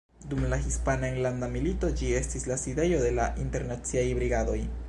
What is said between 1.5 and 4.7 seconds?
Milito ĝi estis la sidejo de la Internaciaj Brigadoj.